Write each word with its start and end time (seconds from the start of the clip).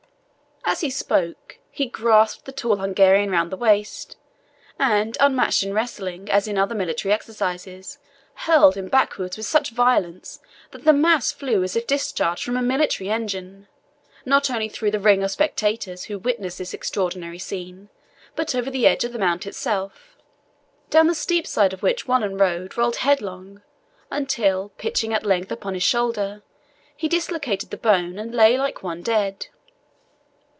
As 0.63 0.79
he 0.81 0.91
spoke, 0.91 1.57
he 1.69 1.87
grasped 1.87 2.45
the 2.45 2.53
tall 2.53 2.77
Hungarian 2.77 3.29
round 3.29 3.51
the 3.51 3.57
waist, 3.57 4.15
and, 4.79 5.17
unmatched 5.19 5.63
in 5.63 5.73
wrestling, 5.73 6.31
as 6.31 6.47
in 6.47 6.57
other 6.57 6.73
military 6.73 7.11
exercises, 7.13 7.97
hurled 8.35 8.75
him 8.77 8.87
backwards 8.87 9.35
with 9.35 9.45
such 9.45 9.71
violence 9.71 10.39
that 10.69 10.85
the 10.85 10.93
mass 10.93 11.29
flew 11.29 11.61
as 11.61 11.75
if 11.75 11.85
discharged 11.85 12.43
from 12.45 12.55
a 12.55 12.61
military 12.61 13.09
engine, 13.09 13.67
not 14.23 14.49
only 14.49 14.69
through 14.69 14.91
the 14.91 14.99
ring 14.99 15.21
of 15.23 15.31
spectators 15.31 16.05
who 16.05 16.17
witnessed 16.17 16.59
the 16.59 16.77
extraordinary 16.77 17.39
scene, 17.39 17.89
but 18.37 18.55
over 18.55 18.69
the 18.71 18.87
edge 18.87 19.03
of 19.03 19.11
the 19.11 19.19
mount 19.19 19.45
itself, 19.45 20.15
down 20.89 21.07
the 21.07 21.13
steep 21.15 21.45
side 21.45 21.73
of 21.73 21.83
which 21.83 22.07
Wallenrode 22.07 22.77
rolled 22.77 22.97
headlong, 22.97 23.61
until, 24.09 24.69
pitching 24.77 25.13
at 25.13 25.25
length 25.25 25.51
upon 25.51 25.73
his 25.73 25.83
shoulder, 25.83 26.43
he 26.95 27.09
dislocated 27.09 27.71
the 27.71 27.77
bone, 27.77 28.17
and 28.17 28.33
lay 28.33 28.57
like 28.57 28.81
one 28.83 29.01
dead. 29.01 29.47